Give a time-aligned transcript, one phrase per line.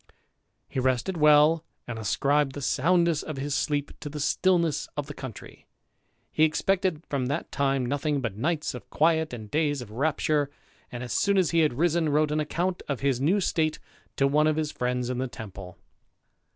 [0.67, 5.13] He rested well, and ascribed the soundness of his sleep to the stillness of the
[5.13, 5.67] country.
[6.31, 10.49] He expected from that time nothing but nights of quiet and days of rapture,
[10.91, 13.77] and, as soon as he had risen, wrote an account of his new state
[14.15, 15.77] to one of his friends in the Temple.